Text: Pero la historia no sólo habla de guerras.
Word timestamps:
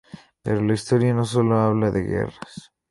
Pero 0.41 0.63
la 0.63 0.73
historia 0.73 1.13
no 1.13 1.25
sólo 1.25 1.59
habla 1.59 1.91
de 1.91 2.01
guerras. 2.01 2.71